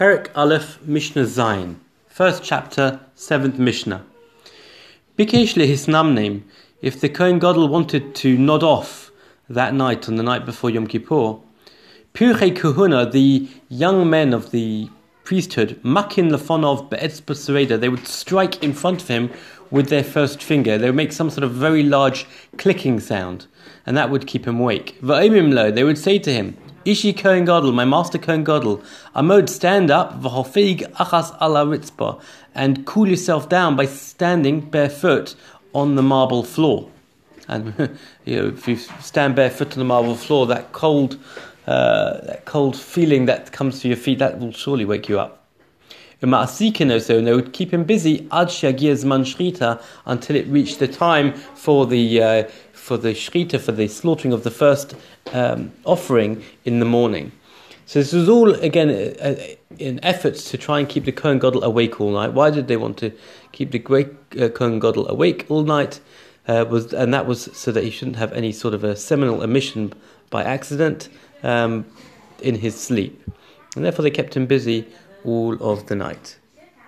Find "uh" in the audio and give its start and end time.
41.66-42.24, 52.22-52.42, 64.38-64.48, 66.46-66.64